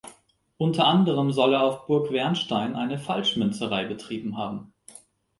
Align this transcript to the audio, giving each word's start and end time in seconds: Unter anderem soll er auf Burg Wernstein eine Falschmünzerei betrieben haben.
Unter 0.57 0.87
anderem 0.87 1.31
soll 1.31 1.53
er 1.53 1.61
auf 1.61 1.85
Burg 1.85 2.11
Wernstein 2.11 2.75
eine 2.75 2.97
Falschmünzerei 2.97 3.85
betrieben 3.85 4.35
haben. 4.35 4.73